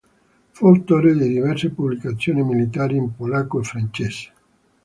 Fu 0.49 0.65
autore 0.65 1.13
di 1.15 1.27
diverse 1.27 1.69
pubblicazioni 1.69 2.43
militari 2.43 2.95
in 2.97 3.15
polacco 3.15 3.59
e 3.59 3.63
francese. 3.63 4.33